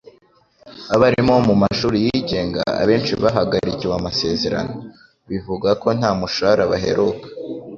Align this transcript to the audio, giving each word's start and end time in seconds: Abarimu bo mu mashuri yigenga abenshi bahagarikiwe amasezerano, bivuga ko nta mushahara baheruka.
Abarimu 0.95 1.31
bo 1.35 1.41
mu 1.47 1.55
mashuri 1.63 1.97
yigenga 2.05 2.63
abenshi 2.81 3.13
bahagarikiwe 3.23 3.93
amasezerano, 3.99 4.73
bivuga 5.29 5.69
ko 5.81 5.87
nta 5.97 6.11
mushahara 6.19 6.63
baheruka. 6.71 7.27